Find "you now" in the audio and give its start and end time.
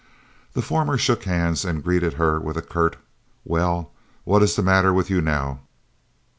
5.11-5.59